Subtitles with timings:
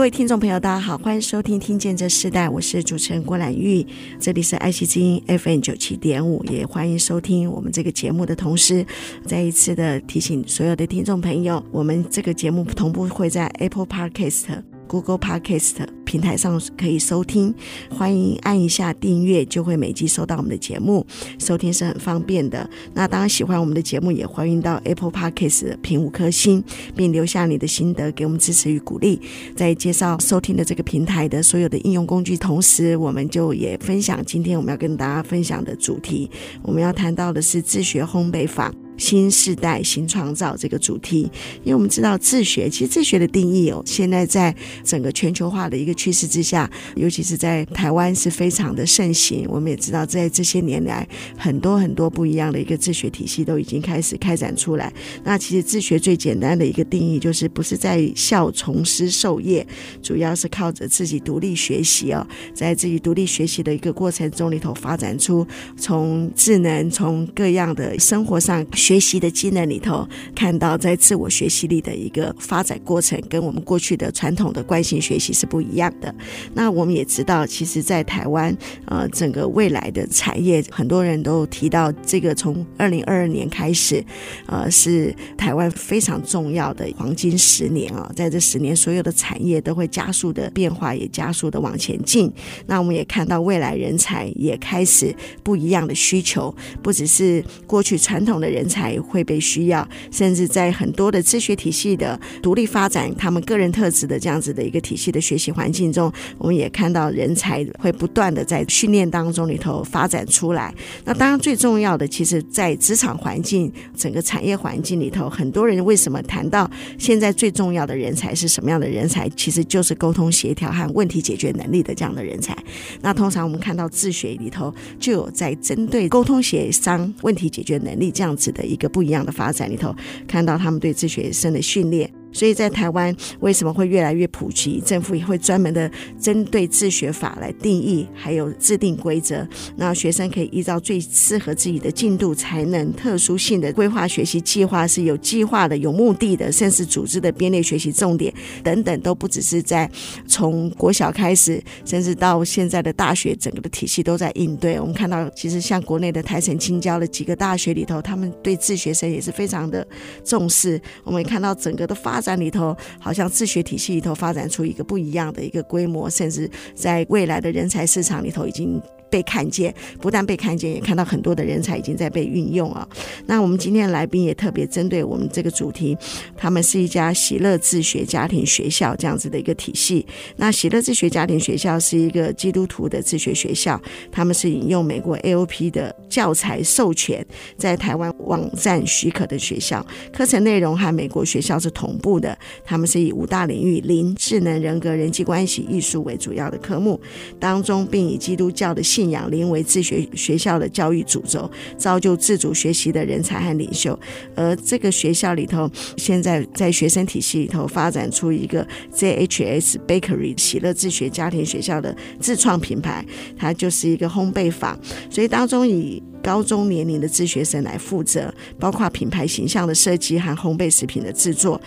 [0.00, 3.86] 各位听众朋友，大家好，欢迎收听《听见这世代》，我是主持人郭兰玉，
[4.18, 8.82] 这里是爱惜之音 FM 九七点五，也欢迎收听我们这个节目的同时，
[9.26, 14.79] 再一次的提醒所有的听众朋友，我们这个节目同步会在 Apple Podcast。
[14.90, 17.54] Google Podcast 平台上可以收听，
[17.88, 21.06] 欢迎按一下订阅，就会每集收到我们的节目，
[21.38, 22.68] 收听是很方便的。
[22.92, 26.64] 那当然喜欢我们的节目，也欢迎到 Apple Podcast 评五颗星，
[26.96, 29.20] 并留下你的心得，给我们支持与鼓励。
[29.54, 36.28] 在介绍收听的这个平台的所有的应用工具，同时我们就也分享今天我们要跟大家分享的主题，
[36.62, 38.74] 我们要谈到的是自学烘焙坊。
[39.00, 41.22] 新时代新创造这个主题，
[41.64, 49.46] 因为我们知道自学，其实自学的定义哦，现在在整个全球化的一个趋势之下，尤其是在台湾是非常的盛行。
[49.48, 54.92] 我们也知道，在这些年来，很多很多不一样的一个自学体系都已经开始开展出来。
[55.24, 59.66] 那其实自学最简单的一个定义，就是不是在校从师授业，
[60.02, 65.46] 主要是靠着自己独立学习哦，在自己独立学习的一个过程中里头，发展出
[65.78, 68.62] 从智能，从各样的生活上。
[68.90, 76.12] 学习的技能里头，看到在自我学习里的一个发展过程，跟我们过去的传统的惯性学习是不一样的。
[76.54, 78.52] 那我们也知道，其实，在台湾，
[78.86, 84.04] 呃，整个未来的产业，很多人都提到这个，从二零二二年开始，
[84.46, 88.10] 呃，是台湾非常重要的黄金十年啊。
[88.16, 92.28] 在这十年，所有的产业都会加速的变化，也加速的往前进。
[92.66, 95.14] 那我们也看到，未来人才也开始
[95.44, 96.52] 不一样的需求，
[96.82, 98.79] 不只是过去传统的人才。
[98.80, 110.74] 才会被需要，甚至在很多的自学体系的独立发展，他们个人特质的这样子的一个体系的学习环境中，我们也看到人才会不断的在训练当中里头发展出来。
[111.04, 119.28] 那当然最重要的，其实，在职场环境、整个产业环境里头，很多人为什么谈到现在最重要的人才是什么样的人才？
[119.36, 122.56] 其实就是沟通协调和问题解决能力的这样的人才。
[123.02, 128.69] 那通常我们看到自学里头就有在针对沟通协商、问题解决能力这样子的。
[128.70, 129.94] 一个不一样的发展里头，
[130.26, 132.10] 看到他们对自学生的训练。
[132.32, 134.80] 所以在台湾为什么会越来越普及？
[134.84, 139.46] 政府也会专门的针对自学法来定义，还有制定规则。
[139.76, 148.32] 那学生可以依照最适合自己的进度、才能、特殊性的规划学习计划，是有计划的、有目的的，甚至组织的编列学习重点
[148.62, 149.90] 等等，都不只是在
[150.26, 154.78] 从国小开始，甚至到现在的大学，整个的体系都在应对。
[154.78, 159.86] 我们看到，其实像国内的台成青交的几个大学里头，他们对自学生也是非常的
[160.24, 160.80] 重视。
[161.04, 168.78] 我们也看到整个的发发展里头，好像自学体系里头发展出一个不一样的一个规模，甚至在未来的人才市场里头已经。
[169.10, 172.88] 被看见，不但被看见，也看到很多的人才已经在被运用啊。
[173.26, 175.96] 那我们今天的来宾也特别针对我们这个主题，
[176.36, 180.06] 他们是一家喜乐自学家庭学校这样子的一个体系。
[180.36, 183.80] 那喜乐自学家庭学校是一个基督徒的自学学校，
[184.12, 187.24] 他们是引用美国 AOP 的教材授权，
[187.56, 192.36] 在台湾网站许可的学校，课程内容和美国学校是同步的。
[192.64, 197.00] 他们是以五大领域灵、智能、人格、人际关系、艺术为主要的科目
[197.38, 203.98] 当中，并以基督教的信信仰灵为自学学校的教育主轴，造就自主学习的人才和领袖。
[204.34, 213.02] 而这个学校里头，现在在学生体系里头发展出一个 ZHS Bakery 喜乐自学家庭学校的自创品牌，
[213.38, 214.78] 它就是一个烘焙坊，
[215.08, 216.02] 所以当中以。
[216.22, 221.60] 高中年龄的自学生来负责，包括品牌形象的设计和烘焙食品的制作。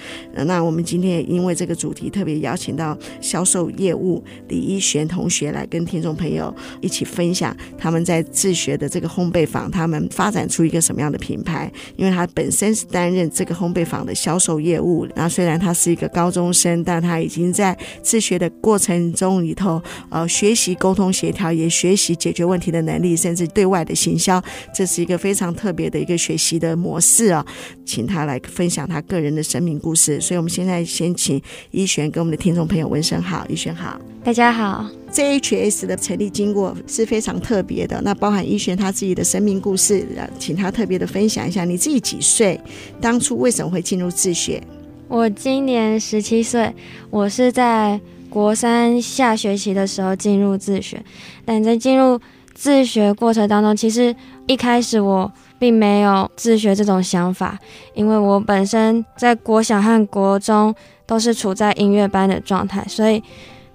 [0.45, 11.71] 那我们今天也因为这个主题，特别邀请到销售业务李一璇同学来跟听众朋友一起分享他们在自学的这个烘焙坊，他们发展出一个什么样的品牌？
[11.95, 15.07] 因为他本身是担任这个烘焙坊的销售业务。
[15.15, 24.42] 那虽然他是一个高中生，但他已经在自学的过程中里头，呃，学习沟通协调，也学习解决问题的能力，甚至对外的行销。
[24.73, 27.45] 这是一个非常特别的一个学习的模式啊，
[27.85, 30.19] 请他来分享他个人的生命故事。
[30.21, 31.41] 所以，我们现在先请
[31.71, 34.89] 一璇跟我们的听众朋友问声好，一璇好，大家好。
[35.11, 38.01] JHS 的成立经过是非常特别的。
[38.01, 40.03] 那包含一璇他自己的生命故事，
[40.39, 41.63] 请他特别的分享一下。
[41.63, 42.59] 你自己几岁？
[42.99, 44.59] 当初为什么会进入自学？
[45.07, 46.73] 我今年十七岁，
[47.11, 50.99] 我是在国三下学期的时候进入自学。
[51.45, 52.19] 但在进入
[52.53, 54.15] 自学过程当中，其实
[54.47, 57.57] 一开始我并没有自学这种想法，
[57.93, 60.73] 因为我本身在国小和国中
[61.05, 63.21] 都是处在音乐班的状态，所以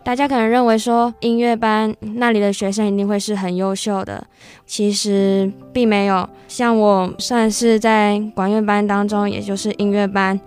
[0.04, 4.26] 大家可能认为说音乐班那里的学生一定会是很优秀的，
[4.66, 6.28] 其实并没有。
[6.46, 10.38] 像我算是在管乐班当中，也就是音乐班。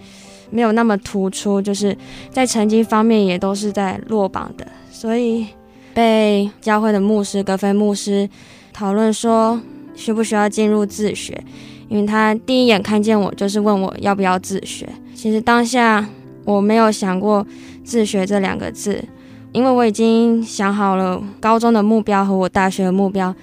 [0.53, 1.97] 没有那么突出，就是
[2.29, 5.47] 在成绩方面也都是在落榜的，所以
[5.93, 8.29] 被教会的牧师格菲牧师
[8.73, 9.59] 讨论说
[9.95, 11.43] 需不需要进入自学，
[11.89, 14.87] 因为他第一眼看见我就是问我要不要自学。
[15.13, 16.07] 其实当下
[16.45, 17.45] 我没有想过
[17.83, 19.03] 自学这两个字，
[19.51, 23.35] 因为我已经想好了高中的目标和我大学的目标，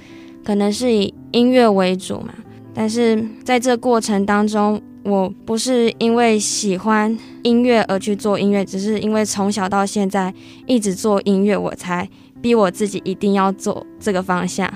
[0.43, 2.35] 可能是以音乐为主嘛。
[2.75, 10.33] 但是在这过程当中，我不是因为喜欢音乐而去做音乐，只是因为从小到现在
[10.67, 12.09] 一直做音乐，我才
[12.41, 14.73] 逼我自己一定要走这个方向。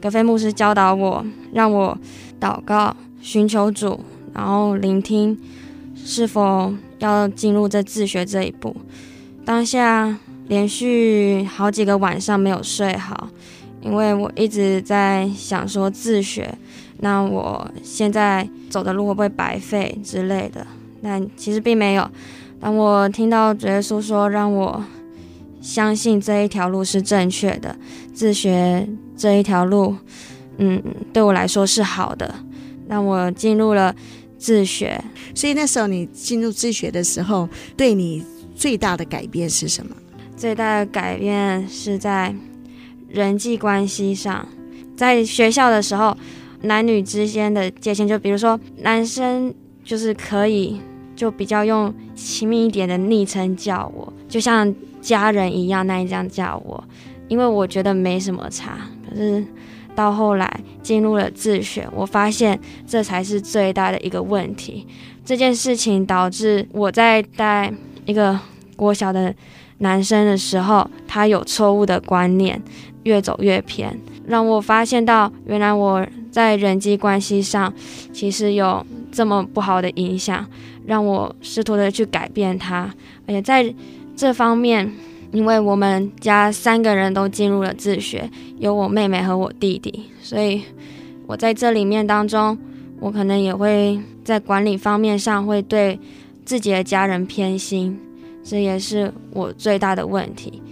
[0.00, 1.98] 格菲牧师教导我，让我
[2.40, 4.00] 祷告、寻求主，
[4.32, 5.38] 然后聆听
[5.94, 8.76] 是否要进入这自学这一步。
[9.44, 10.18] 当下
[10.48, 13.28] 连续好几个晚上没有睡好，
[13.80, 16.54] 因为我一直在想说自学。
[16.98, 20.66] 那我现在走的路会不会白费之类的？
[21.02, 22.10] 但其实并没有。
[22.60, 24.82] 当我听到主耶稣说让我
[25.64, 27.74] 相信这一条路是正确的，
[28.12, 29.96] 自学这一条路，
[30.58, 32.34] 嗯，对我来说是好的。
[32.86, 33.94] 那我进入了
[34.36, 35.02] 自学。
[35.34, 38.22] 所以那时候你进入自学的时候，对你
[38.54, 39.96] 最大的改变是什么？
[40.36, 42.34] 最大的改变是在
[43.08, 44.46] 人际关系上，
[44.94, 46.14] 在学校的时候。
[46.62, 49.52] 男女之间的界限，就比如说男生
[49.84, 50.80] 就是可以
[51.14, 54.74] 就比较用亲密一点的昵称叫我，就像
[55.04, 56.82] 家人一样那你这样叫我，
[57.28, 58.78] 因为我觉得没什么差。
[59.06, 59.44] 可是
[59.94, 64.86] 到后来进入了自学，我发现这才是最大的一个问题。
[65.24, 67.72] 这件事情导致我在带
[68.06, 68.40] 一个
[68.76, 69.34] 国小的
[69.78, 72.60] 男生的时候，他有错误的观念，
[73.02, 76.04] 越走越偏，让我发现到原来我。
[76.34, 77.72] 在人际关系上，
[78.12, 80.44] 其实有这么不好的影响，
[80.84, 82.92] 让我试图的去改变他。
[83.24, 83.72] 而且在
[84.16, 84.90] 这方面，
[85.32, 90.62] 因为我们家三个人都进入了自学，有我妹妹和我弟弟，所以
[91.26, 92.56] 我在这里面当中，
[93.00, 95.98] 我可能也会在管理方面上会对
[96.44, 97.98] 自己的家人偏心，
[98.44, 100.62] 这也是我最大的问题。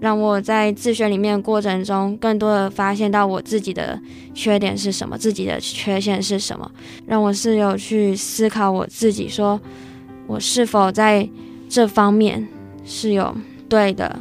[0.00, 4.00] 让我在自学里面过程中，更多的发现到我自己的
[4.32, 6.70] 缺点是什么，自己的缺陷是什么，
[7.06, 9.60] 让我是有去思考我自己，说
[10.26, 11.28] 我是否在
[11.68, 12.48] 这方面
[12.84, 13.34] 是有
[13.68, 14.18] 对的。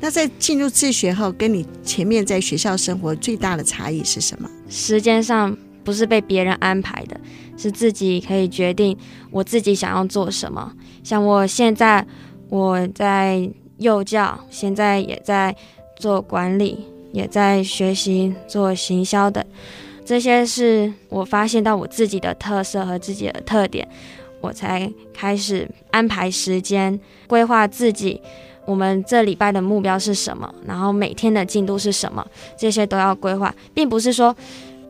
[0.00, 4.48] 那在进入自学后，跟你前面在学校生活最大的差异是什么？
[4.68, 7.20] 时间上不是被别人安排的，
[7.56, 8.96] 是自己可以决定
[9.30, 10.72] 我自己想要做什么。
[11.02, 12.06] 像我现在，
[12.48, 13.50] 我在。
[13.78, 15.54] 幼教现在也在
[15.98, 16.78] 做管理，
[17.12, 19.44] 也在学习做行销等，
[20.04, 23.86] 这些是我发现到我自己的特色和自己的特点，
[24.44, 28.20] 我才开始安排时间，规划自己，
[28.66, 32.22] 我们这礼拜的目标是什么，然后每天的进度是什么，
[32.58, 34.36] 这些都要规划，并不是说。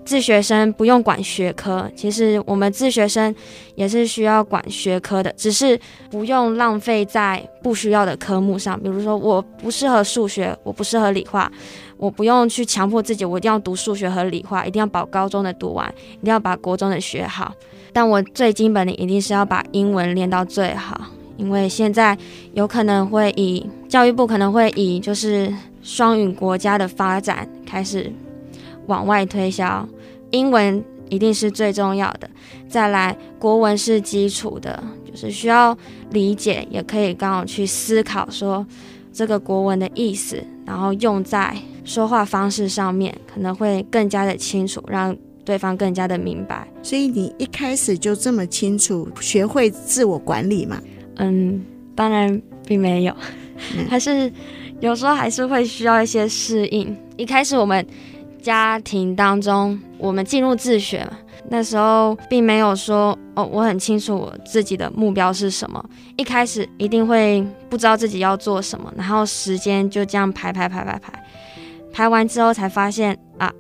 [0.07, 3.35] 自学生不用管学科，其实我们自学生
[3.75, 5.81] 也是需要管学科的，只是
[6.11, 8.79] 不用浪费在不需要的科目上。
[8.79, 11.51] 比如说，我不适合数学，我不适合理化，
[11.97, 17.55] 我不用去强迫自己，我一定要读数学和理化，一定要把高中的读完，一定要把国中的学好。
[17.95, 21.01] 但我最基本的一定是要把英文练到最好，
[21.37, 22.19] 因为现在
[22.53, 28.13] 有可能会以教育部可能会以就是双语国家的发展开始
[28.89, 29.89] 往外推销。
[30.33, 32.29] 英文一定是最重要的，
[32.69, 35.77] 再来国文是基础的，就是需要
[36.11, 38.67] 理解，也可以刚好去思考说
[39.13, 46.67] 这个国文的意思，然后用在说话方式上面，可能会更加的清楚，让对方更加的明白。
[46.83, 50.81] 所以你一开始就这么清楚，学会自我管理嘛？
[51.17, 53.15] 嗯，当然并没有，
[53.77, 54.33] 嗯、还是
[54.81, 56.97] 有时候还是会需要一些适应。
[57.17, 57.87] 一开始我们。
[58.45, 61.17] 家庭当中，我们进入自学嘛，
[61.49, 65.83] 那时候并没有说哦，我很清楚我自己的目标是什么。
[66.17, 71.25] 一开始一定会不知道自己要做什么，然后时间就这样排排排排排，
[71.91, 73.51] 排完之后才发现啊，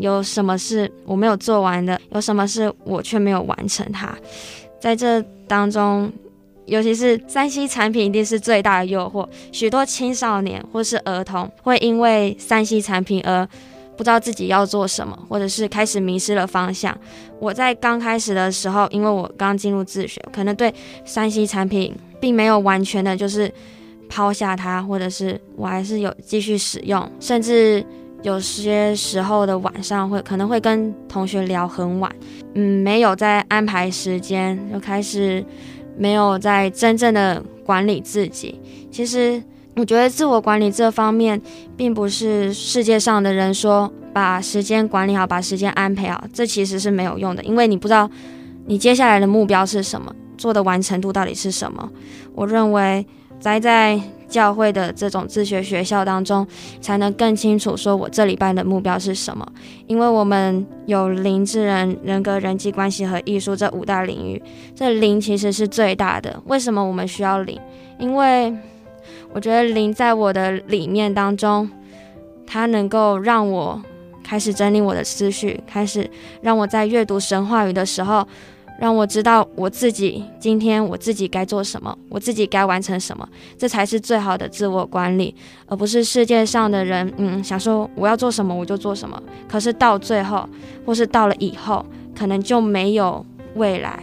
[0.00, 4.12] 有什么是我没有做完的，有什么是我却没有完成它。
[4.80, 6.10] 在这当中，
[6.66, 13.46] 尤其是三 C 产品一定是最大的诱惑，许多青少年或是儿童会因为三 C 产品而
[13.96, 16.96] 不知道自己要做什么，或者是开始迷失了方向。
[17.38, 20.72] 我在刚开始的时候，因为我刚进入自学，可能对
[21.06, 23.52] 3C 产品并没有完全的就是
[24.08, 27.84] 抛下它，或者是我还是有继续使用，甚至
[28.22, 32.10] 有些时候的晚上会可能会跟同学聊很晚，
[32.54, 35.44] 嗯，没有在安排时间，就开始
[35.96, 38.60] 没有在真正的管理自己。
[38.90, 39.42] 其实。
[39.76, 41.40] 我觉得自我管理这方面，
[41.76, 48.10] 并不是世界上的人说把时间管理好，把时间安排好，这其实是没有用的，因为你不知道
[48.66, 51.88] 你接下来的目标是什么，做的完成度到底是什么。
[52.34, 53.06] 我认为
[53.40, 53.98] 待在
[54.30, 56.46] 教会的这种自学学校当中，
[56.80, 59.46] 才能更清楚说我这礼拜的目标是什么。
[59.86, 64.40] 因为我们有灵、智人、人格、人际关系和艺术这五大领域，
[64.74, 66.40] 这灵其实是最大的。
[66.46, 67.60] 为什么我们需要灵？
[67.98, 68.56] 因为
[69.32, 71.68] 我觉得灵在我的里面当中，
[72.46, 73.82] 它能够让我
[74.22, 76.08] 开始整理我的思绪，开始
[76.40, 78.26] 让我在阅读神话语的时候，
[78.80, 85.34] 让我知道我自己今天我自己该做什么，我自己该完成什么，这才是最好的自我管理，
[85.66, 90.48] 而不是世界上的人，嗯，想说我要做什么我就做什么，可是到最后
[90.86, 91.84] 或是到了以后，
[92.16, 94.02] 可能就没有未来。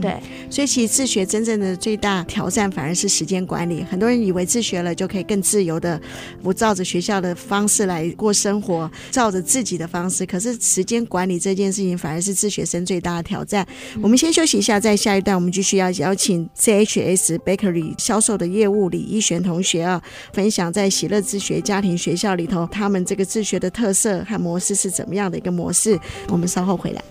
[0.00, 0.14] 对，
[0.48, 3.82] 所以其实自学真正的最大挑战反而是时间管理。
[3.82, 6.00] 很多人以为自学了就可以更自由的，
[6.42, 10.24] 不照着学校的方式来过生活，照着自己的方式。
[10.24, 13.66] 可是时间管理这件事情反而是自学生最大的挑战。
[13.96, 20.00] 嗯、我们先休息一下，在下一段我们继续要邀请 CHS Bakery 销售的业务李一璇同学啊，
[20.32, 25.98] 分享在喜乐自学家庭学校里头，他们这个自学的特色和模式是怎么样的一个模式。
[26.28, 27.02] 我们稍后回来。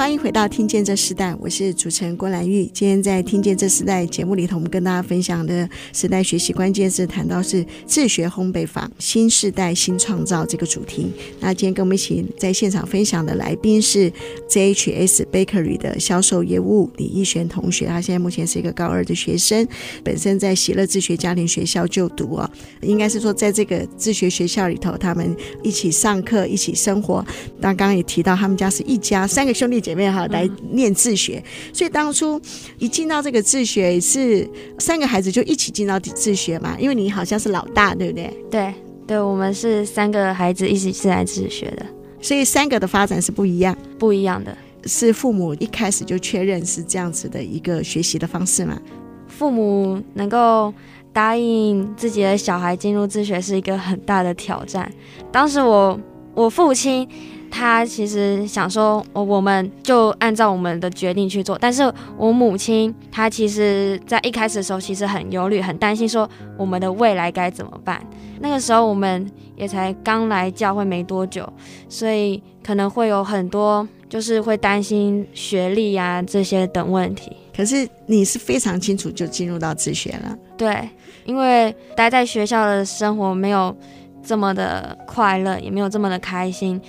[0.00, 2.64] 欢迎回到《听见这时代》，我是主持人郭兰玉。
[2.72, 11.12] 今天在《听见这时代》节目里头，我们跟大家分享的时代学习关键字，谈到是自学烘焙坊新时代新创造这个主题。
[11.38, 14.10] 那今天跟我们一起在现场分享的来宾是
[14.48, 19.68] JHS Bakery 的销售业务李逸璇同学，他现在目前是一个高二的学生，
[20.02, 27.22] 本身在喜乐自学家庭学校就读啊，应该是说在这个自学学校里头，他们一起上课，一起生活。
[27.58, 29.89] 那刚刚也提到，他们家是一家三个兄弟姐。
[29.90, 31.42] 姐妹哈来念自学，
[31.72, 32.40] 所以当初
[32.78, 38.32] 一进到这个自学是三个孩子就一起进到自学嘛，因为你好像是老大，对不对？
[38.48, 41.84] 对，对，我们是三个孩子一起进来自学的，
[42.20, 44.56] 所以三个的发展是不一样，不一样的。
[44.84, 48.80] 是父母一开始就确认是这样子的一个学习的方式嘛？
[49.26, 50.72] 父母能够
[51.12, 54.88] 答应自己的小孩进入自学是一个很大的挑战。
[55.32, 55.98] 当时我
[56.32, 57.08] 我父亲。
[57.50, 61.58] 他其实想说，我我们就按照我们的决定去做。
[61.58, 61.82] 但是
[62.16, 68.00] 我母亲，她其实在一开始的时候，其实很忧虑，很担心说我们的未来该怎么办。
[68.40, 71.46] 那个时候我们也才刚来教会没多久，
[71.88, 77.36] 所以可能会有很多就是会担心学历呀这些等问题。
[77.54, 80.88] 可是你是非常清楚就进入到自学了，对，
[81.26, 83.76] 因为待在学校的生活没有
[84.24, 86.80] 这么的快乐，也没有这么的开心。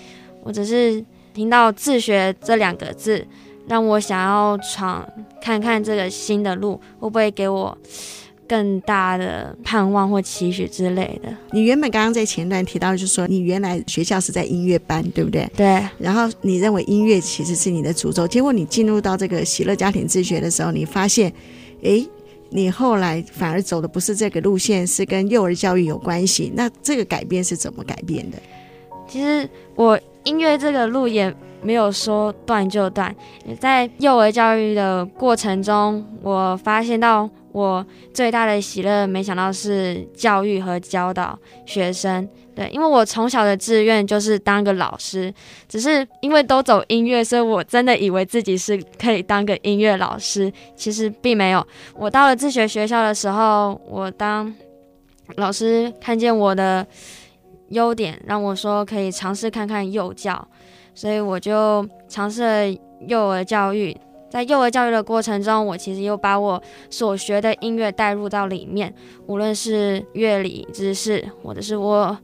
[0.43, 3.25] 我只是听到“自学”这两个字，
[3.67, 5.07] 让我想要闯
[5.41, 7.77] 看看这个新的路会不会给我
[8.47, 11.33] 更大的盼望或期许之类的。
[11.51, 15.49] 你原本刚刚在前段提到，就是说你原来学校是在音乐班，对不对？
[15.55, 15.81] 对。
[15.97, 21.31] 然后你认为音乐其实是你的诅咒，结果你进入到这个喜乐家庭自学的时候，你发现，
[21.83, 22.05] 诶，
[22.49, 26.51] 你后来反而走的不是这个路线，是跟幼儿教育有关系。
[26.53, 28.37] 那这个改变是怎么改变的？
[29.07, 29.97] 其实我。
[30.23, 33.15] 音乐这个路也没有说断就断，
[33.59, 42.27] 在幼儿教育的过程中，我发现到我最大的喜乐，没想到是教育和教导学生。
[42.55, 45.33] 对，因为我从小的志愿就是当个老师，
[45.69, 51.65] 只是因为都走音乐，所以我真的以为自己是可以当个音乐老师，其实并没有。
[51.95, 54.51] 我到了自学学校的时候，我当
[55.35, 56.85] 老师看见我的。
[57.71, 60.47] 优点，让我说可以尝试看看幼教，
[60.93, 63.97] 所以我就尝试了幼儿教育。
[64.29, 68.93] 在幼儿教育的过程中，我其实又把我所学的音乐带入到里面，
[69.27, 72.17] 无论是乐理知识，或者是我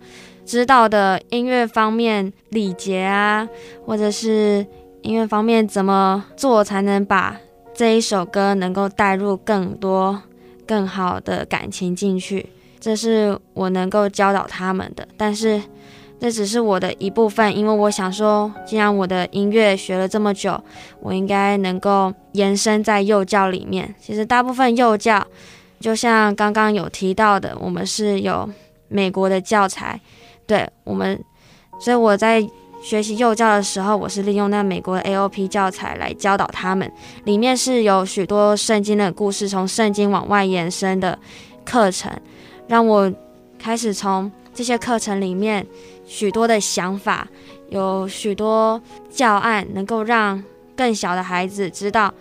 [0.45, 3.49] 知道的音乐方面礼节啊，
[3.85, 4.65] 或者是
[5.01, 7.37] 音乐方面怎么做才能把
[7.73, 10.21] 这一首歌能够带入更多
[10.65, 12.45] 更好的感情进去，
[12.87, 15.05] 这是我能够教导他们的。
[15.17, 15.61] 但是。
[16.19, 20.59] 这只是我的一部分，因为我想说，既然我的音乐学了这么久，
[20.99, 23.93] 我应该能够延伸在幼教里面。
[24.01, 25.23] 其实大部分幼教，
[25.79, 28.49] 就像刚刚有提到的，我们是有
[28.87, 30.01] 美国的教材，
[30.47, 31.23] 对我们，
[31.79, 32.43] 所以我在
[32.81, 36.91] 学习幼教的时候，我是利用那美国的 AOP 教材来教导他们，
[37.25, 41.19] 里面是有许多圣经的故事，从圣经往外延伸的
[41.63, 42.11] 课程，
[42.67, 43.11] 让我
[43.57, 45.65] 开始从这些课程里面。
[46.09, 47.27] 许多的想法，
[47.67, 48.81] 有许多
[49.11, 50.41] 教案，能够让
[50.73, 52.13] 更小的孩子知道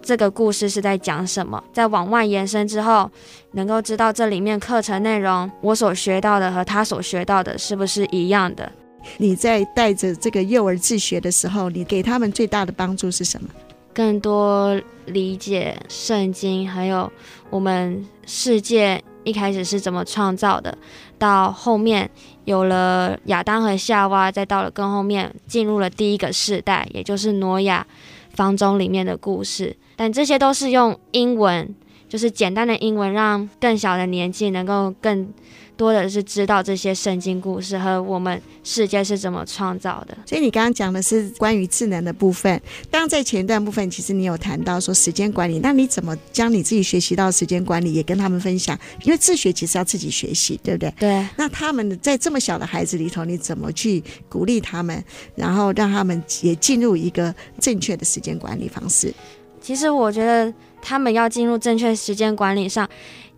[0.00, 1.60] 这个故事是在讲什么。
[1.72, 3.10] 在往外延伸之后，
[3.50, 8.70] 能够知道这里面课程内容，我所学到的和他所学到的是不是一样的。
[9.16, 13.48] 你在带着这个幼儿自学的时候，你给他们最大的帮助是什么？
[13.92, 17.10] 更多理解圣经，还有
[17.50, 20.76] 我们世界一开始是怎么创造的，
[21.18, 22.10] 到后面。
[22.44, 27.86] 有了亚当和夏娃，再到了更后面，进入了第一个世代，也就是挪亚
[28.34, 29.76] 方舟里面的故事。
[29.94, 31.72] 但这些都是用英文，
[32.12, 35.26] 就是简单的英文，让更小的年纪能够更。
[35.74, 40.16] 多的是知道这些圣经故事和我们世界是怎么创造的。
[40.26, 42.52] 所以你刚刚讲的是关于智能的部分。
[42.90, 48.78] 刚刚在前段部分，其实你有谈到说时间管理，那你怎么将你自己学习到时间管理也跟他们分享？
[49.02, 50.92] 因为自学其实要自己学习，对不对？
[51.00, 51.26] 对。
[51.36, 55.02] 那他们在这么小的孩子里头，你怎么去鼓励他们，
[55.34, 59.12] 然后让他们也进入一个正确的时间管理方式？
[59.60, 62.86] 其实我觉得他们要进入正确时间管理上，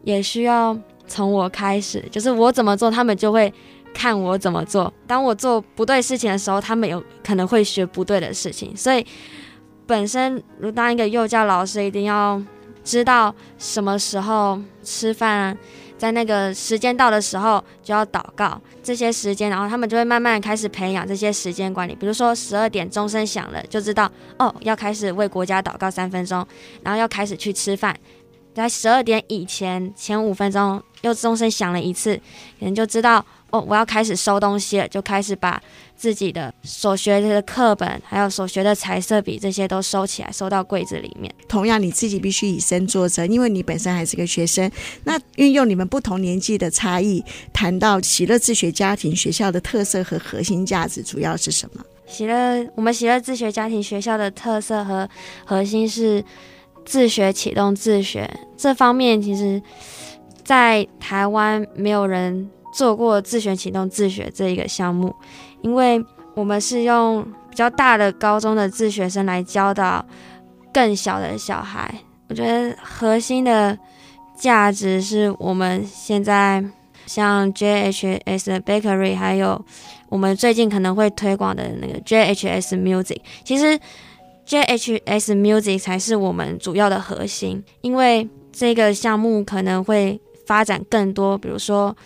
[0.02, 0.76] 也需要。
[1.06, 3.52] 从我开始，就是我怎么做，他们就会
[3.92, 4.90] 看我怎么做。
[5.06, 8.74] 当我做不对事情的时候，他们有可能会学不对的事情。
[8.74, 9.04] 所以，
[9.86, 12.42] 本身如当一个幼教老师，一定要
[12.82, 15.54] 知道什么时候吃饭，
[16.04, 18.60] 在那个时间到的时候就要祷告。
[18.82, 21.94] 这些时间，然后他们就会慢慢开始培养这些时间管理。
[21.94, 26.46] 比如说，十二点钟声响了，就知道哦，要开始为国家祷告三分钟，
[26.82, 27.96] 然后要开始去吃饭。
[28.54, 30.82] 在十二点以前前五分钟。
[31.04, 32.16] 又钟声响了一次，
[32.58, 33.22] 可能就知道
[33.54, 35.62] 哦，我要开始收东西了，就开始把
[35.94, 41.32] 自己的所学的课本，还有所学的彩色笔这些都收起来，收到柜子里面。
[41.48, 44.68] 同样，你自己必须以身作则，因为你本身还是个学生。
[45.04, 51.84] 那运用你们不同年纪的差异，谈到喜乐自学家庭学校的特色和核心价值，主要是什么？
[52.08, 55.08] 喜乐，我们喜乐自学家庭学校的特色和
[55.44, 56.24] 核心是
[56.84, 59.62] 自学启动自学这方面，其实。
[60.44, 65.14] 在台湾没有人做过自学启动自学这一个项目，
[65.62, 70.04] 因为我们是用比较大的高中的自学生来教导
[70.72, 71.94] 更小的小孩。
[72.28, 73.78] 我觉得核心的
[74.36, 76.64] 价值是我们现在
[77.06, 79.64] 像 JHS Bakery，还有
[80.08, 83.18] 我们最近可能会推广的那个 JHS Music。
[83.44, 83.78] 其实
[84.46, 90.20] JHS Music 才是我们主要的核心，因为这个项目可能会。
[90.46, 91.96] 发展更多，比如说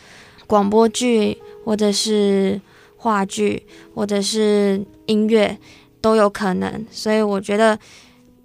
[0.48, 2.60] 广播剧，或者是
[2.96, 3.62] 话剧，
[3.94, 5.56] 或者是音乐
[6.00, 6.84] 都有可能。
[6.90, 7.78] 所以我觉得，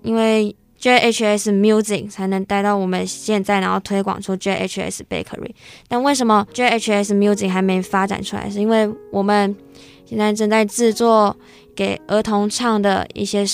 [0.03, 5.51] 因为 JHS Music 才能带到我们现在，然后推广出 JHS Bakery。
[5.87, 8.49] 但为什么 JHS Music 还没发展出来？
[8.49, 9.55] 是因为我们
[10.05, 11.35] 现在正在制作
[11.73, 13.45] 给儿童唱的一些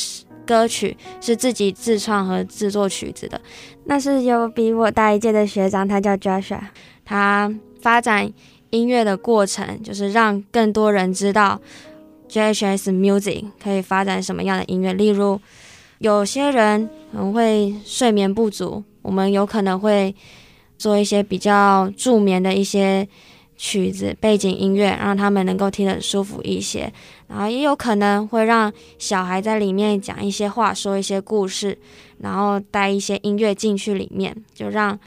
[0.43, 3.39] 歌曲，是自己自创和制作曲子的。
[3.85, 6.59] 那是有比我大一届的学长，他叫 Joshua，
[7.05, 8.31] 他发展
[8.69, 11.59] 音乐的过程，就是让更多人知道
[12.29, 14.93] JHS Music 可以发展什么样的音乐。
[14.93, 15.39] 例如，
[15.99, 20.13] 有些人可能会睡眠不足，我们有可能会
[20.77, 23.07] 做一些比较助眠的一些
[23.57, 26.91] 曲子、背景音乐，让他们能够听得舒服一些。
[27.27, 31.77] 然后也有可能会让小孩在里面讲一些话，说一些故事。
[32.19, 34.99] 然后带一些音乐进去里面，就让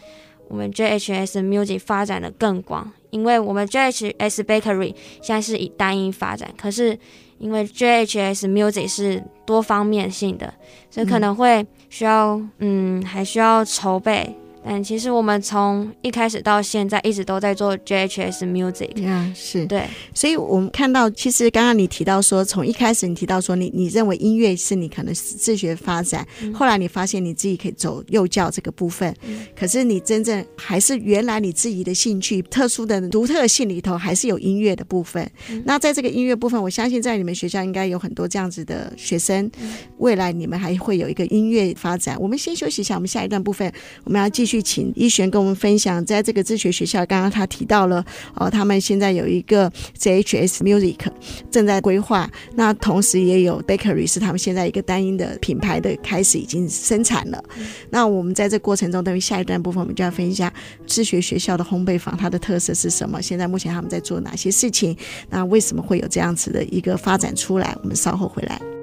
[0.53, 2.93] 我们 JHS Music 发展的更广。
[3.09, 6.99] 因为我们 JHS Bakery 现在是以单音发展，可是
[7.38, 10.53] 因为 JHS Music 是多方面性的，
[10.91, 19.07] 所以可能会需要，嗯，还需要筹备但其实我们从一开始到现在一直都在做 JHS Music。
[19.07, 35.29] 啊，是对，所以我们看到，其实刚刚你提到说，从一开始你提到说你，你你认为音乐是你可能是自学发展，嗯、后来你发现你自己可以走幼教这个部分，嗯、可是你真正还是原来你自己的兴趣、特殊的独特性里头，还是有音乐的部分。
[35.51, 42.16] 嗯、那在这个音乐部分，我相信在你们学校应该有很多这样子的学生，嗯、未来你们还会有一个音乐发展。
[42.20, 43.72] 我们先休息一下，我们下一段部分
[44.05, 50.99] 我们要继续请一璇跟我们分享，在这个自学学校，刚刚他提到了哦，他们现在有一个 JHS Music
[51.51, 57.43] 正在规划，那同时也有 Bakery 是他们现在一个单一的品牌的开始已经生产了。
[57.57, 60.53] 嗯、那我们在这过程中，等于下一段部分，我们就要分享
[60.87, 63.23] 自学学校的烘焙坊它的特色是什么？
[63.23, 64.97] 现在目前他们在做哪些事情？
[65.31, 67.77] 那为什么会有这样子的一个发展出来？
[67.83, 68.82] 我们稍后回来。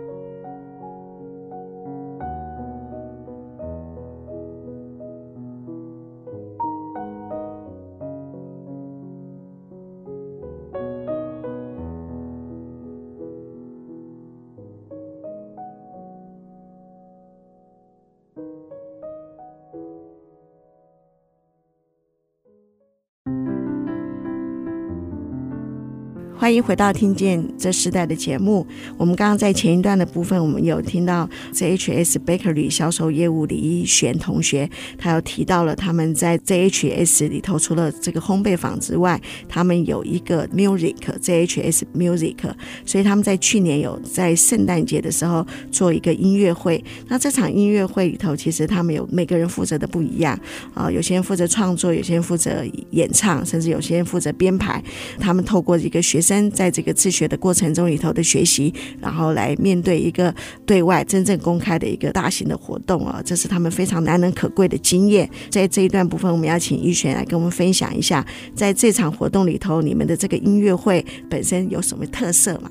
[26.40, 28.66] 欢迎回到听见这时代的节目。
[28.98, 42.38] 我们刚刚在前一段的部分，我们有听到 JHS Bakery 销售业务李一璇同学，他有提到了他们在 JHS 里头，除了这个烘焙坊之外，他们有一个 Music JHS Music，
[42.86, 46.82] 所以他们在去年有在圣诞节的时候做一个音乐会。
[47.10, 50.40] 那这场音乐会里头，其实他们有每个人负责的不一样
[50.74, 54.82] 啊，有些人负责创作，有些人负责演唱，甚至有些人负责编排。
[55.20, 60.34] 他们透过一个学生在这个自学的过程中里头的学习，然后来面对一个
[60.66, 65.28] 对外真正公开的一个大型的活动啊，这是他们非常难能可贵的经验。
[65.50, 72.70] 在这一段部分，我们要请玉璇来跟我们分享一下，在这场活动里头，你们的这个音乐会本身有什么特色吗？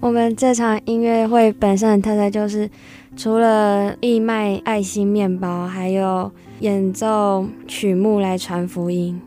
[0.00, 2.70] 我们这场音乐会本身的特色就是，
[3.16, 9.20] 除了义卖爱心面包，还有演奏曲目来传福音。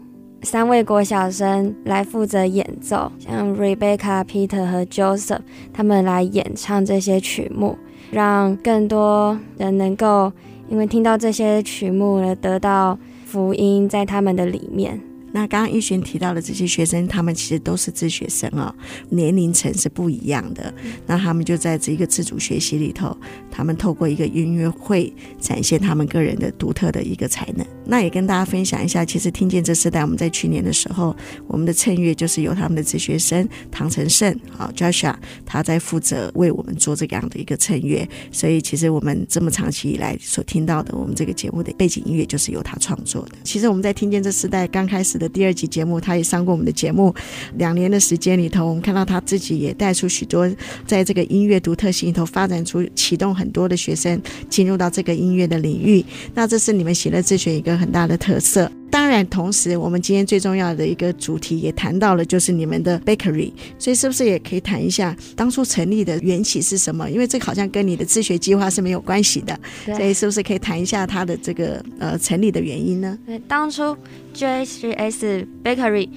[0.44, 5.40] 三位国小生来负责演奏，像 Rebecca、Peter 和 Joseph，
[5.74, 7.78] 他们来演唱这些曲目，
[8.12, 10.32] 让更多人能够
[10.68, 15.00] 因为听到这些曲目而得到福音在他们的里面。
[15.34, 18.74] 那刚刚一璇提到的这些学生，他们其实都是自学生哦，
[19.10, 20.74] 年龄层是不一样的。
[21.08, 23.18] 那他们就在这一个自主学习里头，
[23.52, 27.66] 他们透过一个音乐会展现他们个人的独特的一个才能。
[27.86, 31.16] 那也跟大家分享一下，其实听见这时代，我们在去年的时候，
[31.48, 35.16] 我们的衬乐就是由他们的自学生唐承胜啊 Joshua，
[35.46, 38.08] 他在负责为我们做这样的一个衬乐。
[38.32, 43.32] 所以其实我们这么长期以来所听到的，我们这个节目的背景音乐就是由他创作的。
[43.44, 47.14] 其实我们在听见这时代刚开始的第二集节目，他也上过我们的节目。
[47.58, 50.50] 两年的时间里头，我们看到他自己也带出许多
[50.86, 56.04] 在这个音乐独特性里头发展出、启动很多的学生进入到这个音乐的领域。
[56.34, 58.70] 那这是你们喜乐自学一个很大的特色。
[58.94, 63.52] 当然，同时我们今天最重要的一个主题也谈到了，就是你们的 bakery。
[63.80, 67.10] 所以是不是也可以谈一下当初成立的缘起是什么？
[67.10, 69.60] 因为这个好像跟你的自学计划是没有关系的。
[69.84, 73.18] 对所以是不是可以谈一下它的这个呃成立的原因呢？
[73.26, 73.98] 对，当初
[74.36, 76.10] JHS Bakery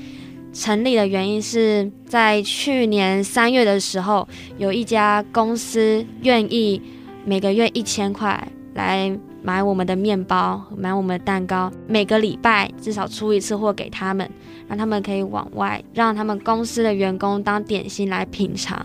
[0.53, 6.83] 成立的原因是在去年三月的时候，有一家公司愿意
[7.25, 9.19] 每个月一千块来。
[9.47, 14.29] 买我们的面包，买我们的蛋糕，每个礼拜至少出一次货给他们，
[14.67, 18.85] 让他们可以往外，让他们公司的员工当点心来品尝。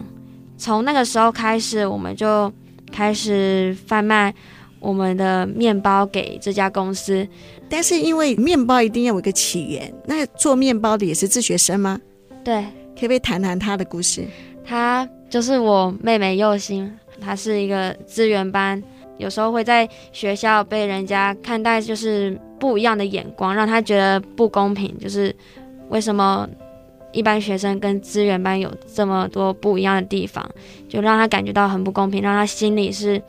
[0.60, 2.54] 从那个时候开始，我们就
[2.92, 4.32] 开始贩卖
[4.80, 7.28] 我们的面包给这家公司。
[7.68, 12.00] 但是因为面包一定要有一个起源，那做面包的也是自学生吗？
[12.44, 12.62] 对，
[12.94, 14.28] 可不可以谈谈他的故事？
[14.64, 18.80] 他就是我妹妹佑星，她是一个资源班。
[19.18, 24.98] 有时候会在学校被人家看待就是不一样的眼光，让他觉得不公平。
[25.00, 25.36] 就是
[25.90, 26.48] 为什么
[27.12, 30.50] 一般学生跟资源班有这么多不一样的地方，
[30.90, 33.22] 就让他感觉到很不公平，让他心里是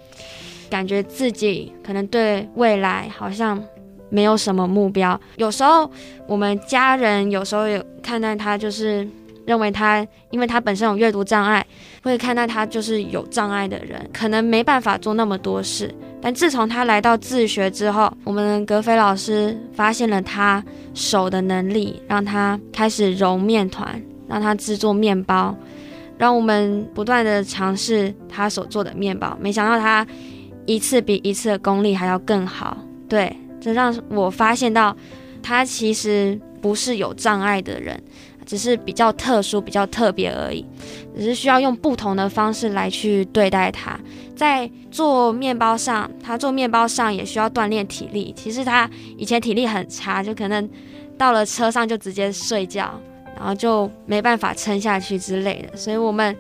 [0.71, 3.63] 感觉自己可能对未来好像
[4.09, 5.21] 没有什么目标。
[5.37, 5.91] 有时候
[6.27, 9.07] 我们家人有时候有看待他就是。
[9.47, 11.65] 认为他，因为他本身有阅读障碍，
[12.03, 15.93] 会看待他就是有障碍的人，可能没办法做那么多事。
[16.21, 25.53] 但自从他来到自学之后，我们格菲老师发现了他手的能力，让他开始揉面团，让他制作面包，
[26.17, 29.37] 让我们不断的尝试他所做的面包。
[29.41, 30.07] 没想到他
[30.65, 32.77] 一次比一次的功力还要更好。
[33.09, 34.97] 对，这让我发现到
[35.43, 38.01] 他其实不是有障碍的人，
[38.53, 40.63] 只是比较特殊、比较特别而已，
[41.17, 43.99] 只是需要用不同的方式来去对待它。
[44.37, 48.31] 在做面包上，他做面包上也需要锻炼体力。
[48.37, 50.69] 其实他以前体力很差，就可能
[51.17, 53.01] 到了车上就直接睡觉，
[53.35, 55.75] 然后就没办法撑下去之类的。
[55.75, 56.37] 所以我们。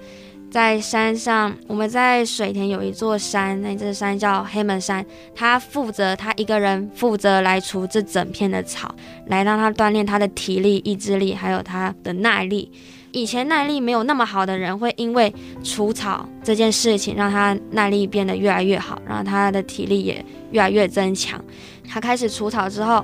[0.53, 5.03] 在山上，我们在水田有一座山，那座山叫黑门山。
[5.35, 8.95] 他负责，他一个人负责来除这整片的草，
[9.29, 12.71] 来让他锻炼他的体力、意志力，还有他的耐力。
[13.13, 15.35] 以前耐力没有那么好的人，会因为
[15.65, 21.43] 除草这件事情，让他耐力变得越来越好，然后他的体力也越来越增强。
[21.89, 23.03] 他开始除草之后，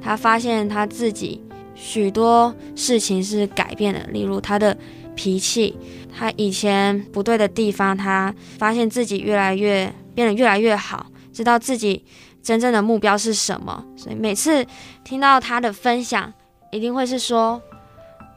[0.00, 1.42] 他发现他自己
[1.74, 4.76] 许多事情是改变的，例如他的
[5.16, 5.76] 脾气。
[6.16, 12.04] 他以前不对的地方，他发现自己越来越变得越来越好，知道自己
[12.40, 13.84] 真正的目标是什么。
[13.96, 14.64] 所以每次
[15.02, 16.32] 听到他的分享，
[16.70, 17.60] 一定会是说：“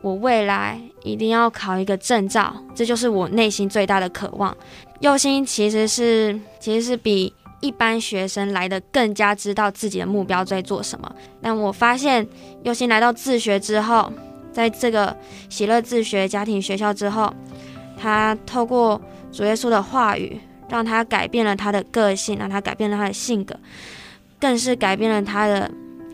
[0.02, 4.58] 我未来一定要考一个证照，这就是我内心最大的渴望。”
[5.02, 11.16] 祐兴其实是其实是比一般学生来的更加知道自己的目标在做什么。
[11.40, 12.28] 但我发现
[12.64, 14.12] 祐兴来到自学之后，
[14.52, 15.16] 在这个
[15.48, 17.32] 喜乐自学家庭学校之后。
[17.98, 23.58] 他透过主耶稣的话语，让他改变了他的个性，让他改变了他的性格，
[24.40, 25.72] 更是改变了他的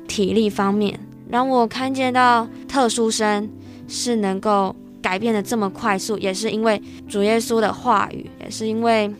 [0.08, 3.50] 体力方面，让我看见到特殊生
[3.88, 9.14] 是能够改变的这么快速，也是因为主耶稣的话语，也是因为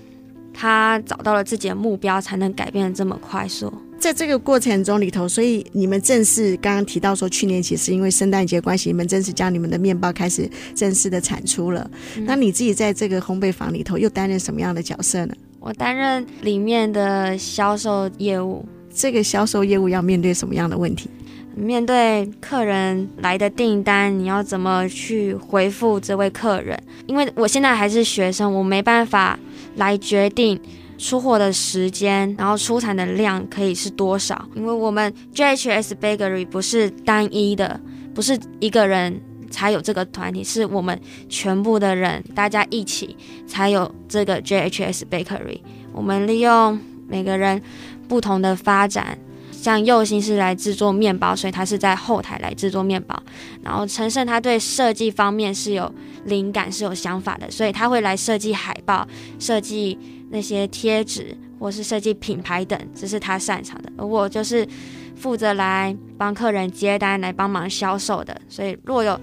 [0.54, 3.74] 他找到了自己的目标，才能改变的这么快速。
[4.04, 11.90] 在这个过程中里头，所以你们正式刚刚提到说，去年其实因为圣诞节关系，你们正式将你们的面包开始正式的产出了。
[12.18, 12.26] 嗯。
[12.26, 15.34] 那你自己在这个烘焙坊里头又担任什么样的角色呢？
[15.62, 18.66] 我担任里面的销售业务。
[18.94, 21.10] 这个销售业务要面对什么样的问题？
[21.56, 26.78] 面对客人来的订单，你要怎么去回复这位客人？
[27.08, 29.40] 因为我现在还是学生，我没办法
[29.78, 30.60] 来决定。
[31.04, 34.48] 出货的时间，然后出产的量可以是多少？
[34.56, 37.78] 因为我们 JHS Bakery 不是单一的，
[38.16, 45.60] 不是一个人才有这个团体，是我们全部的人大家一起才有这个 JHS Bakery。
[45.92, 47.62] 我们利用每个人
[48.08, 49.18] 不同的发展，
[49.52, 53.22] 像右心是来制作面包，所以他是在后台来制作面包。
[53.62, 59.06] 然后陈胜他对设计方面是有灵感，是有想法的，所以他会来设计海报，
[59.38, 60.00] 设计。
[60.34, 64.68] 那些贴纸或是设计品牌等，这是他擅长的，而我就是
[65.16, 68.36] 负责来帮客人接单、来帮忙销售的。
[68.50, 69.18] 所以，若有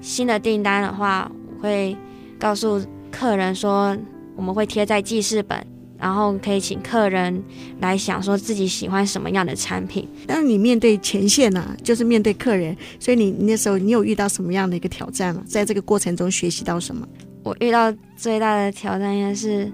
[0.00, 1.94] 新的订单的话，我会
[2.38, 3.94] 告诉客人说，
[4.34, 5.62] 我们会贴在记事本，
[5.98, 7.44] 然后可以请客人
[7.80, 10.08] 来想说自己喜欢什么样的产品。
[10.26, 15.42] 当你面对前线呢、啊，就是面对客人，所以你那时候你有遇到什么样的一个挑战吗？
[15.46, 17.06] 在这个过程中学习到什么？
[17.42, 19.70] 我遇到最大的挑战应该是。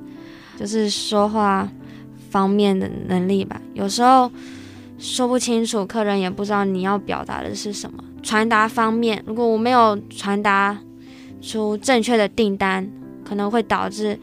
[0.63, 1.69] 就是说话
[2.31, 4.31] 方面的能力吧，有时候
[4.97, 8.05] 说不清楚，客人也不知道你要表达的是什么。
[8.23, 10.79] 传达方面，如果我没有传达
[11.41, 12.89] 出正确的订单，
[13.25, 14.17] 可能会导致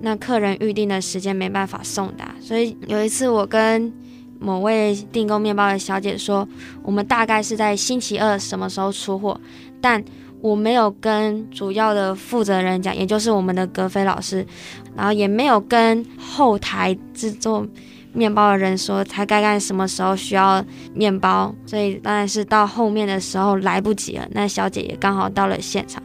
[0.00, 2.34] 那客人预定的时间没办法送达。
[2.40, 3.92] 所以有一次，我跟
[4.40, 6.48] 某位订购面包的小姐说，
[6.82, 9.40] 我们大概是在星期二什么时候出货，
[9.80, 10.02] 但
[10.44, 14.46] 我没有跟主要的负责人讲，也就是我们的格菲老师，
[14.94, 17.66] 然后也没有跟后台制作
[18.12, 24.28] 面包的人说，他该干什么时候需要面包，所以当然是到后面的时候来不及了。
[24.32, 26.02] 那小姐也刚好到了现场，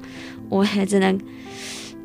[0.48, 1.20] 我也只能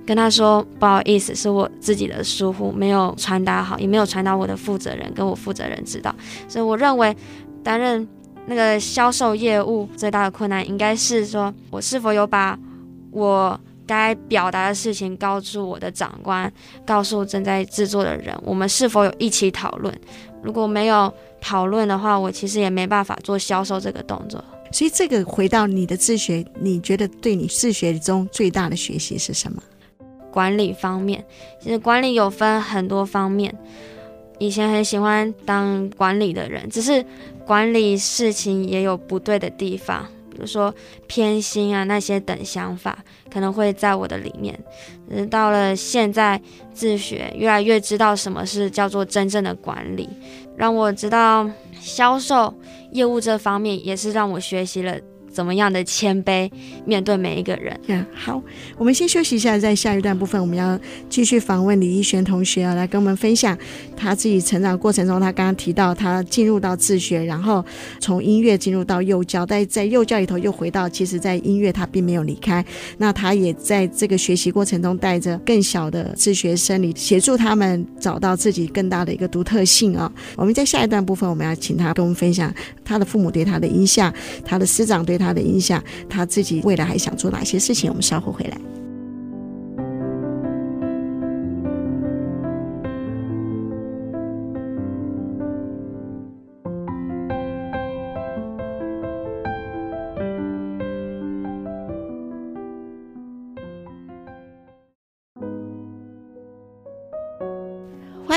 [0.05, 6.13] 跟她说不好意思，是我自己的疏忽，没有传达好，也没有传达我的负责人跟我负责人知道。
[6.49, 7.17] 所以我认为
[7.63, 8.09] 担任。
[8.47, 12.59] 那个销售业务最大的困难，应该是说我是否有把
[13.11, 16.53] 我该表达的事情告诉我的长官，
[16.87, 19.95] 告诉正在制作的人，我们是否有一起讨论？
[20.43, 24.43] 如果没有讨论的话，我其实也没办法做销售这个动作。
[24.73, 29.63] 所以，这个回到你的自学，你觉得对你自学中最大的学习是什么？
[30.31, 31.25] 管理方面，
[31.61, 33.55] 其实管理有分很多方面。
[34.41, 37.05] 以前很喜欢当管理的人，只是
[37.47, 40.75] 管理事情也有不对的地方，比如说
[41.07, 44.59] 偏心啊那些等想法，可能会在我的里面。
[45.31, 46.41] 到了现在
[46.73, 50.09] 自学，越来越知道什么是叫做真正的管理，
[50.57, 52.53] 让我知道销售
[52.93, 54.99] 业务这方面也是让我学习了
[55.35, 56.49] 怎么样的谦卑
[56.87, 57.79] 面对每一个人。
[57.89, 58.41] 嗯，好，
[58.79, 60.79] 我们先休息一下，在下一段部分，我们要
[61.11, 63.59] 继续访问李一璇同学啊，来跟我们分享
[63.97, 67.65] 他自己成长过程中，他刚刚提到他进入到自学，然后
[67.99, 72.65] 从音乐进入到幼教，但在幼教里头又回到，其实在音乐他并没有离开，
[72.99, 80.13] 那他也在这个学习过程中带着更小的自学生，里协助他们找到自己更大的一个独特性啊。
[80.37, 85.24] 我们在下一段部分，我们要请他跟我们分享他的父母对他的影响，他的师长对他。
[85.25, 87.89] 他的影响，他自己未来还想做哪些事情？
[87.89, 88.61] 我们稍后回来。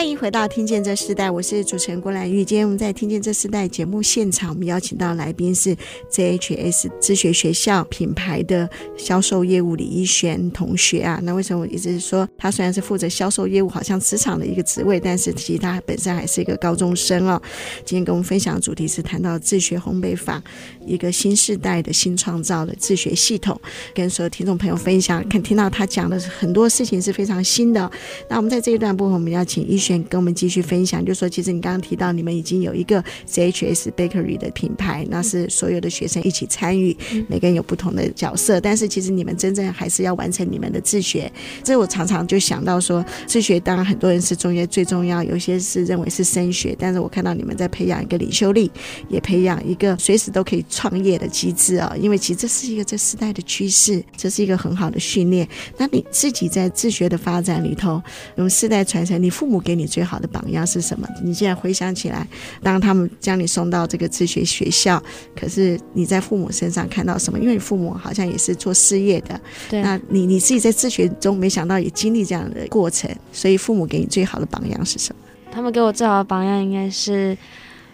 [0.08, 2.38] 欢迎回到《听见这世代》，我是主持人郭兰玉。
[2.46, 5.76] 今天我们在《听见这世代》节目现场，我们邀请到来宾是
[6.10, 11.20] JHS 自学学校品牌的销售业务李一璇同学啊。
[11.24, 17.42] 那为什么我一直说他虽然是负责销售业务，好像职场的一个职位，但是其实他本身还是一个高中生哦。
[17.84, 20.42] 今天跟我们分享的主题是谈到自学烘焙坊，
[20.86, 23.60] 一个新时代的新创造的自学系统，
[23.94, 25.28] 跟所有听众朋友分享。
[25.28, 27.92] 看听到他讲的很多事情是非常新的。
[28.30, 29.78] 那我们在这一段部分，我们要请一。
[30.06, 36.96] 跟我们继续分享，就是说其实你刚刚提到，你们已经有一个 CHS Bakery 的品牌，那是所有的学生一起参与，
[37.28, 41.32] 每个人有不同的角色，但是其实你们真正还是要完成你们的自学。
[41.64, 48.72] 这我常常就想到说，自学当然很多人是中间最重要，有些是认为是升学，但是我看到你们在培养一个领袖力，
[49.10, 55.48] 也培养一个随时都可以创业的机制啊，因为其实这是一个这时代的趋势，这是一个很好的训练。
[55.78, 58.02] 那你自己在自学的发展里头，
[58.36, 61.08] 用世代传承，你父母给你最好的榜样是什么？
[61.24, 62.28] 你现在回想起来，
[62.64, 65.02] 当他们将你送到这个自学学校，
[65.36, 67.40] 可是你在父母身上看到什么？
[67.40, 69.82] 因为你父母好像也是做事业的，对。
[69.82, 75.22] 那你你自己在自学中，没想到也经历这样的过程，所以父母给你最好的榜样是什么？
[75.52, 77.38] 他们给我最好的榜样应该是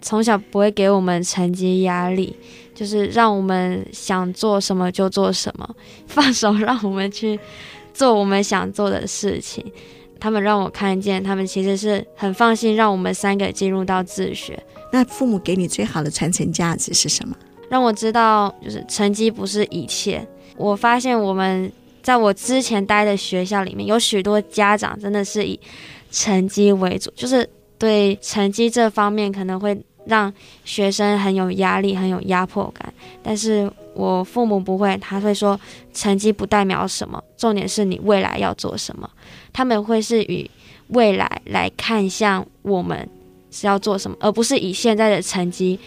[0.01, 2.35] 从小不会给我们成绩压力，
[2.75, 5.75] 就是让我们想做什么就做什么，
[6.07, 7.39] 放手让我们去
[7.93, 9.63] 做我们想做的事情。
[10.23, 14.57] 他们让我看见，他们其实是很放心让我们三个进入到自学。
[14.89, 17.35] 那父母给你最好的传承价值是什么？
[17.69, 20.25] 让我知道，就是成绩不是一切。
[20.55, 21.69] 我发现我们
[22.01, 25.59] 在我之前待的学校里面，有许多家长真的是以
[26.09, 27.45] 成绩为主，就是
[27.77, 30.33] 对成绩这方面可能会让
[30.63, 32.93] 学生很有压力、很有压迫感。
[33.21, 35.59] 但是我父母不会，他会说
[35.93, 39.09] 成绩不代表什么，重点是你未来要做什么。
[39.51, 40.49] 他们会是以
[40.87, 43.07] 未来来看向我们
[43.51, 45.79] 是要做什么，而不是以现在的成绩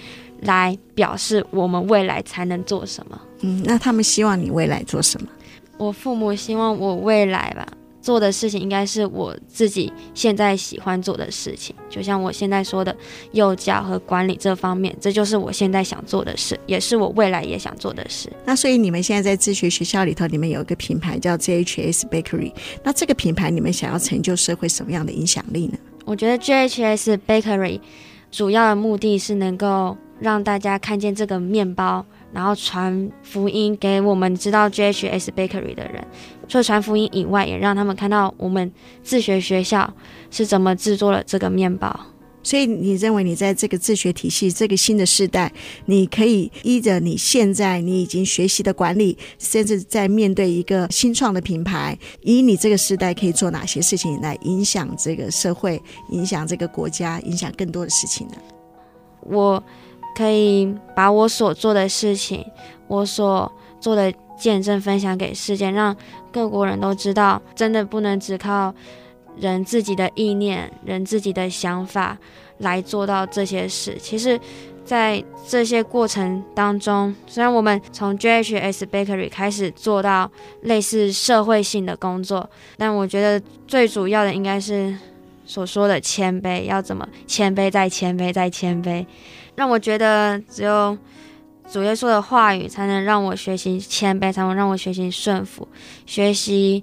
[0.43, 3.21] 来表示我们未来才能做什么。
[3.41, 5.29] 嗯，那他们希望你未来做什么？
[5.77, 7.67] 我父母希望我未来吧。
[8.07, 12.97] 做的事情应该是我自己现在喜欢做的事情，就像我现在说的
[13.33, 18.33] 幼教和管理这方面，这就是我现在想做的事，也是我未来也想做的事。
[18.45, 22.53] 那所以你们现在在自学学校里头，你们有一个品牌叫 JHS Bakery，
[22.85, 25.77] 那这个品牌你们想要成就社会什么样的影响力呢？
[26.05, 27.81] 我觉得 JHS Bakery
[28.31, 32.07] 主要的目的是能够让大家看见这个面包。
[32.33, 36.07] 然后传福音给我们知道 JHS Bakery 的人，
[36.49, 38.71] 除了传福音以外，也让他们看到我们
[39.03, 39.93] 自学学校
[40.31, 41.99] 是怎么制作了这个面包。
[42.43, 45.53] 所以，你认为你在这个自学体系、这个新的时代，
[45.87, 58.35] 你可以依着你现在你已经学习的管理，甚至在面对一个新创的品牌，以你这个时代可以做哪些事情来影响这个社会、影响这个国家、影响更多的事情呢？
[59.23, 59.63] 我。
[60.17, 62.43] 可以把我所做的事情，
[62.89, 65.95] 我所做的见证分享给世界，让
[66.37, 68.75] 各国人都知道，真的不能只靠
[69.39, 72.19] 人自己的意念、人自己的想法
[72.59, 73.97] 来做到这些事。
[73.99, 74.39] 其实，
[74.85, 84.95] 在这些过程当中，虽然我们从 JHS Bakery 开始做到类似社会性的工作，但我觉得最主要的应该是
[85.47, 89.07] 所说的谦卑，要怎么谦卑再谦卑再谦卑。
[89.55, 90.99] 让我觉得只有
[91.71, 95.69] 主耶稣的话语才能让我学习谦卑，才能让我学习顺服，
[96.07, 96.83] 学习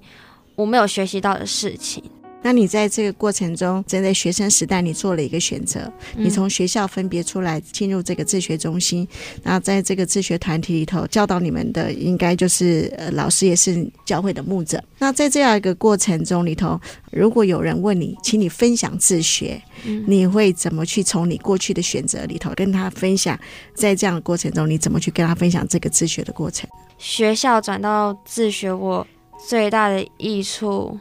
[0.54, 2.02] 我没有学习到的事情。
[2.44, 9.08] 那你在这个过程中，正在学生时代，你做了一个选择，你从学校分别出来，进入这个自学中心，
[9.42, 14.78] 然后在这个自学团体里头教导你们的，应该就是呃老师也是教会的牧者。
[14.98, 16.78] 那在这样一个过程中里头，
[17.10, 19.58] 如果有人问你，请你分享自学，
[20.06, 23.38] 你会怎么去从你过去的选择里头跟他分享？
[23.74, 26.68] 在这样的过程中，你怎么去跟他分享这个自学的过程？
[26.98, 29.06] 学校转到自学，我
[29.48, 30.98] 最大的益处。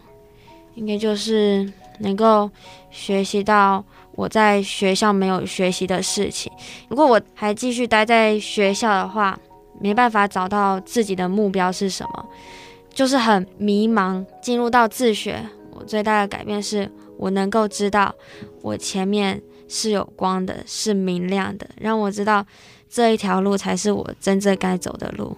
[0.76, 2.50] 应该就是能够
[2.90, 3.84] 学习到
[4.16, 6.52] 我在学校没有学习的事情。
[6.88, 9.38] 如果我还继续待在学校的话，
[9.80, 12.26] 没办法找到自己的目标是什么，
[12.94, 14.26] 就是很迷茫。
[14.42, 18.14] 进入到自学，我最大的改变是我能够知道
[18.62, 22.46] 我前面是有光的，是明亮的，让我知道
[22.90, 25.36] 这一条路才是我真正该走的路。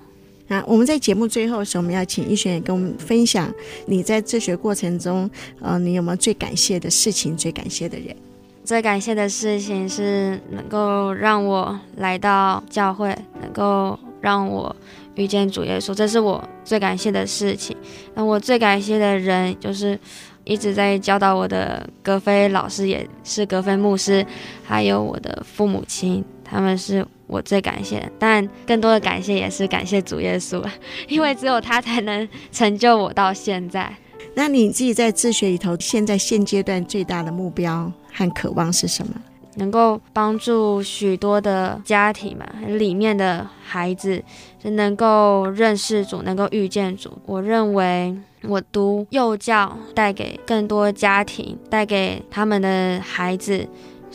[0.47, 3.51] 那我们在节目最后的时候，我们要请一璇也跟我们分享
[3.87, 5.29] 你在自学过程中，
[5.59, 8.15] 呃，你有没有最感谢的事情、最感谢的人？
[8.63, 14.75] 最感谢的事情是能够让我来到教会，能够让我
[15.15, 17.77] 遇见主耶稣，这是我最感谢的事情。
[18.15, 19.99] 那我最感谢的人就是
[20.43, 24.25] 一直在教导我的格菲老师，也是格菲牧师，
[24.63, 27.05] 还有我的父母亲，他们是。
[27.27, 30.63] 我最感谢的，但更多的感谢也是感谢主耶稣，
[31.07, 33.91] 因为只有他才能成就我到现在。
[34.35, 39.15] 那你自己在自学里头，现在现阶段最大的目标和渴望是什么？
[39.55, 44.21] 能够帮助许多的家庭嘛，里面的孩子
[44.61, 47.11] 是能够认识主，能够遇见主。
[47.25, 53.67] 我认为我读幼教，带给更多家庭，带给他们的孩子。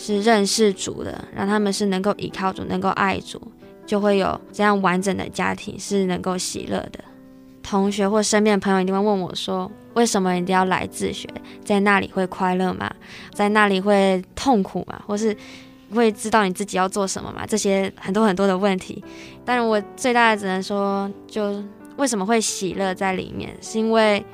[0.02, 3.38] 是认识主的，让他们是能够依靠主，能够爱主，
[3.84, 6.98] 就会有这样完整的家庭是能够喜乐的。
[7.62, 11.28] 同学或身边的朋友一定会问我说：“为什么一定要来自学？
[11.62, 12.90] 在那里会快乐吗？
[13.34, 15.02] 在那里会痛苦吗？
[15.06, 15.36] 或是
[15.94, 19.04] 会知道你自己要做什么吗？”这些很多很多的问题，
[19.44, 21.62] 但是我最大的只能说，就
[21.98, 24.24] 为什么会喜乐在里面，是因为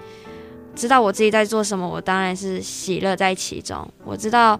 [0.76, 3.86] 知道我自己在做什么，我当然是喜乐在其中。
[4.04, 4.58] 我知道。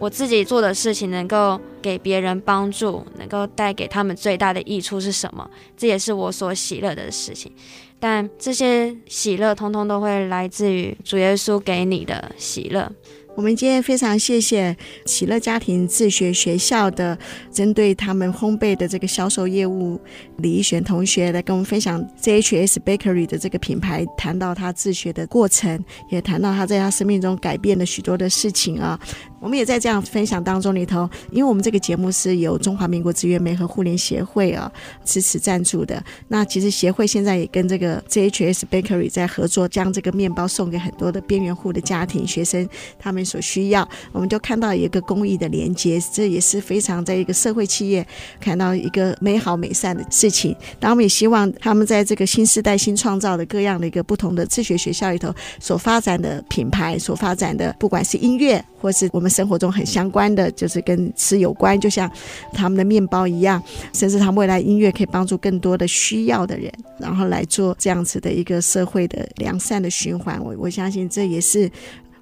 [0.00, 5.48] 我自己做的事情能够给别人帮助，能够带给他们最大的益处是什么？
[5.76, 7.52] 这也是我所喜乐的事情。
[8.00, 12.90] 但这些喜乐通通都会来自于主耶稣给你的喜乐。
[13.36, 14.76] 我们今天非常谢谢
[15.06, 17.16] 喜乐家庭自学学校的
[17.52, 20.00] 针对他们烘焙的这个销售业务
[20.40, 28.98] 李一璇同学来跟我们分享 JHS Bakery 的这个品牌，谈到他自学的过程，也谈到他在他生命中改变了许多的事情啊。
[29.38, 34.70] 我们也在这样分享当中里头，因为我们这个节目是由中华民国资源媒和互联协会啊
[35.02, 36.02] 支持赞助的。
[36.28, 42.68] 那其实协会现在也跟这个 JHS Bakery 在合作，将这个面包送给很多的边缘户的家庭学生，
[42.98, 43.88] 他们所需要。
[44.12, 48.06] 我们就看到一个公益的连接，这也是非常在一个社会企业
[48.38, 50.54] 看到一个美好美善的事情。
[50.78, 59.30] 那我们也希望他们在这个新时代新创造的各样的一个不同的自学学校里头所发展的品牌，所发展的不管是音乐或是我们。
[59.30, 62.10] 生活中很相关的，就是跟吃有关，就像
[62.52, 63.62] 他们的面包一样，
[63.94, 70.38] 甚至他们未来音乐可以帮助更多的需要的人，然后来做这样子的一个社会的良善的循环。
[70.44, 71.70] 我我相信这也是，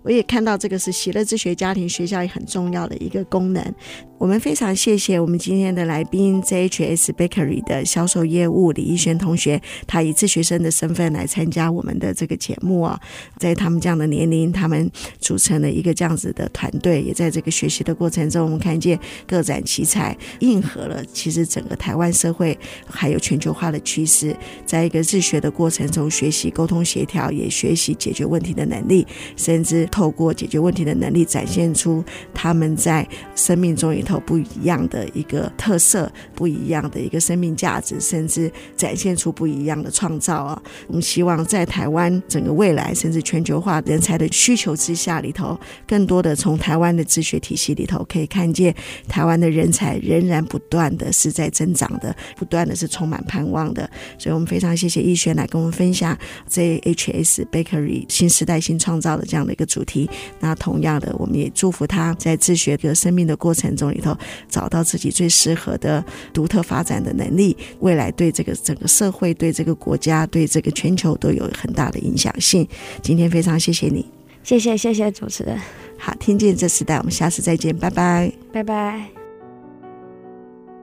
[0.03, 3.75] 我也看到这个是喜乐之学家庭学校也很重要的一个功能。
[4.19, 13.01] 我们非常谢谢我们今天的来宾 JHS Bakery 的销售业务李一璇同学，他以自学生的身份来参加我们的这个节目啊，
[13.39, 14.91] 在他们这样的年龄，他们
[15.21, 22.59] 组成了一个这样子的团队，也在这个学习的过程中，我们看见各展奇才，应和了其实整个台湾社会
[22.89, 29.07] 还有全球化的趋势，在一个自学的过程中学习沟通协调，也学习解决问题的能力，
[29.37, 32.05] 甚至透过解决问题的能力，展现出
[32.35, 33.07] 他们在
[33.37, 34.19] 生命中头。
[34.29, 40.63] 不一样的一个特色，不一样的一个生命价值，甚至展现出不一样的创造啊！
[40.87, 48.75] 我们希望在台湾整个未来，甚至全球化人才的需求之下里头，更多的从台湾的自学体系里头，可以看见
[49.09, 53.89] 台湾的人才仍然不断的是在增长的，不断的是充满盼望的。
[54.19, 56.17] 所以我们非常谢谢一璇来跟我们分享
[56.51, 60.09] JHS Bakery 新时代新创造的这样的一个主题。
[60.41, 63.95] 那同样的，我们也祝福他在自学的生命的过程中。
[63.99, 64.17] 里头
[64.49, 72.67] 找到自己最适合的独特发展的能力，未来对这个整个社会、对这个国家、对这个全球都有很大的影响性。
[73.03, 74.07] 今天非常谢谢你，
[74.45, 75.59] 谢谢谢谢主持人。
[75.99, 79.09] 好，听见这时代，我们下次再见，拜拜，拜拜。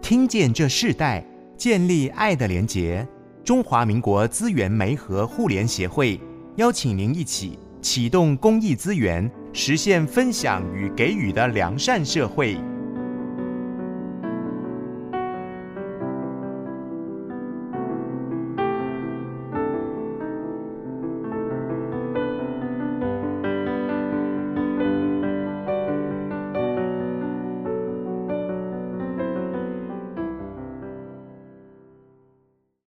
[0.01, 1.25] 听见这世代，
[1.57, 3.07] 建立爱的连结。
[3.45, 6.19] 中华民国资源媒和互联协会
[6.57, 7.57] 邀请您一起。
[7.81, 12.57] 启动公益资源，实现分享与给予的良善社会。